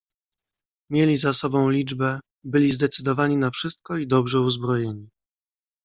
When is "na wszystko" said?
3.37-3.97